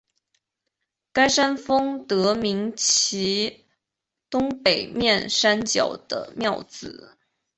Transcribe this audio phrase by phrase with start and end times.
[1.13, 3.67] 该山峰得名自其
[4.31, 6.89] 东北面山脚的庙仔。